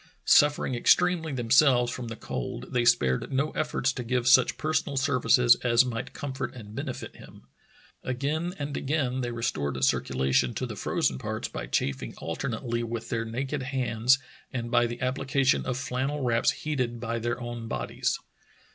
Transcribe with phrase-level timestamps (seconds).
[0.25, 5.53] Suffering extremely themselves from the cold, they spared no efforts to give such personal services
[5.57, 7.43] as might comfort and benefit him.
[8.01, 13.25] Again and again they restored circulation to the frozen parts by chafing alternately with their
[13.25, 14.17] naked hands
[14.51, 18.17] and by the application of flannel wraps heated by their own bodies.